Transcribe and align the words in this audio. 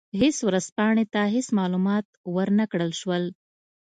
هېڅ 0.21 0.37
ورځپاڼې 0.47 1.05
ته 1.13 1.21
هېڅ 1.33 1.47
معلومات 1.59 2.05
ور 2.35 2.49
نه 2.59 2.65
کړل 2.71 2.91
شول. 3.01 3.23